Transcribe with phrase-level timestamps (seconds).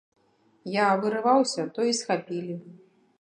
[0.75, 2.57] Я вырываўся, то і схапілі.